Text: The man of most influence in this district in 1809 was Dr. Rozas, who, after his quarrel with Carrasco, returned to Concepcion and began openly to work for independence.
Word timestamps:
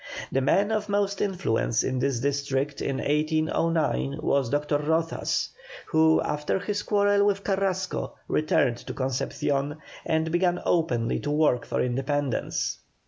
The 0.31 0.41
man 0.41 0.71
of 0.71 0.89
most 0.89 1.21
influence 1.21 1.83
in 1.83 1.99
this 1.99 2.19
district 2.21 2.81
in 2.81 2.97
1809 2.97 4.17
was 4.23 4.49
Dr. 4.49 4.79
Rozas, 4.79 5.49
who, 5.85 6.19
after 6.23 6.57
his 6.57 6.81
quarrel 6.81 7.23
with 7.23 7.43
Carrasco, 7.43 8.15
returned 8.27 8.77
to 8.77 8.95
Concepcion 8.95 9.77
and 10.03 10.31
began 10.31 10.59
openly 10.65 11.19
to 11.19 11.29
work 11.29 11.67
for 11.67 11.83
independence. 11.83 12.79